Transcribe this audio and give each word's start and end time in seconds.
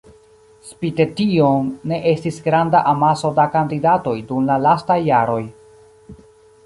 Spite 0.69 1.05
tion 1.19 1.67
ne 1.91 1.99
estis 2.13 2.41
granda 2.47 2.81
amaso 2.93 3.33
da 3.41 3.47
kandidatoj 3.59 4.17
dum 4.33 4.49
la 4.53 4.57
lastaj 4.67 5.01
jaroj. 5.13 5.41